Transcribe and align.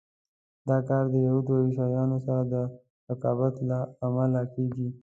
دا 0.67 0.77
کار 0.87 1.03
د 1.13 1.15
یهودو 1.25 1.51
او 1.57 1.63
عیسویانو 1.67 2.17
سره 2.25 2.43
د 2.53 2.55
رقابت 3.09 3.55
له 3.69 3.79
امله 4.05 4.41
کېږي. 4.53 4.87